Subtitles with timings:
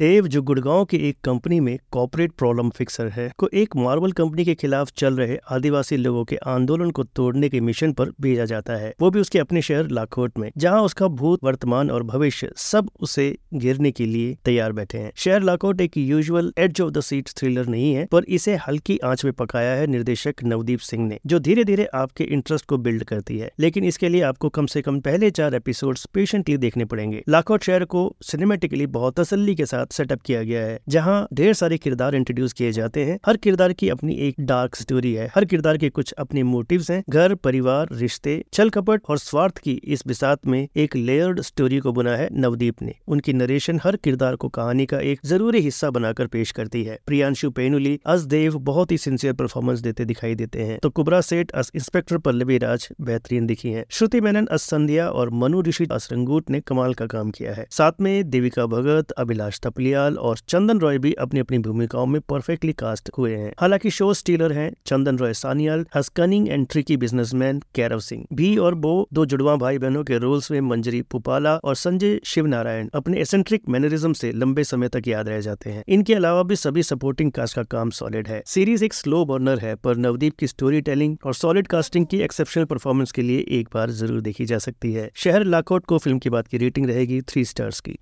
[0.00, 4.44] देव जो गुड़गांव की एक कंपनी में कॉपरेट प्रॉब्लम फिक्सर है, को एक मार्बल कंपनी
[4.44, 8.72] के खिलाफ चल रहे आदिवासी लोगों के आंदोलन को तोड़ने के मिशन पर भेजा जाता
[8.72, 12.90] है। वो भी उसके अपने शहर लाखोट में, जहाँ उसका भूत, वर्तमान और भविष्य सब
[13.00, 17.28] उसे गिरने के लिए तैयार बैठे हैं। शहर लाखोट एक usual edge of the seat
[17.28, 21.38] thriller नहीं है, पर इसे हल्की आँच में पकाया है निर्देशक नवदीप सिंह ने, जो
[21.38, 25.00] धीरे धीरे आपके इंटरेस्ट को बिल्ड करती है। लेकिन इसके लिए आपको कम से कम
[25.00, 30.20] पहले चार एपिसोड पेशेंटली देखने पड़ेंगे। लाखोट शहर को सिनेमेटिकली बहुत तसल्ली के साथ सेटअप
[30.22, 34.14] किया गया है, जहाँ ढेर सारे किरदार इंट्रोड्यूस किए जाते हैं। हर किरदार की अपनी
[34.18, 38.70] एक डार्क स्टोरी है। हर किरदार के कुछ अपने मोटिव है। घर, परिवार, रिश्ते छल
[38.70, 42.94] कपट और स्वार्थ की इस बिसात में एक लेयर्ड स्टोरी को बुना है नवदीप ने।
[43.08, 47.50] उनकी नरेशन हर किरदार को कहानी का एक ज़रूरी हिस्सा बनाकर पेश करती है। प्रियांशु
[47.50, 51.70] पेनुली, अस देव बहुत ही सिंसियर परफॉर्मेंस देते दिखाई देते हैं। तो कुबरा सेठ, अस
[51.74, 56.50] इंस्पेक्टर पल्लवी राज बेहतरीन दिखी है। श्रुति मेनन, अस संध्या और मनु ऋषि अस रंगूट
[56.50, 60.98] ने कमाल का काम किया है। साथ में देविका भगत, अभिलाष तपलियाल और चंदन रॉय
[60.98, 65.34] भी अपनी अपनी भूमिकाओं में परफेक्टली कास्ट हुए हैं। हालाँकि शो स्टीलर हैं Chandan Roy
[65.34, 68.24] Sanyal हस्कनिंग and tricky businessman Kairav Singh.
[68.32, 72.46] भी और बो दो जुड़वा भाई बहनों के रोल्स में मंजरी पुपाला और संजय शिव
[72.46, 76.56] नारायण अपने एसेंट्रिक मैनरिज्म से लंबे समय तक याद रह जाते हैं। इनके अलावा भी
[76.56, 80.46] सभी सपोर्टिंग कास्ट का काम सॉलिड है। सीरीज़ एक स्लो बर्नर है, पर नवदीप की
[80.46, 84.58] स्टोरी टेलिंग और सॉलिड कास्टिंग की एक्सेप्शनल परफॉर्मेंस के लिए एक बार ज़रूर देखी जा
[84.58, 87.92] सकती है। शहर लाखोट को फ़िल्म की बात की रेटिंग रहेगी थ्री स्टार्स की।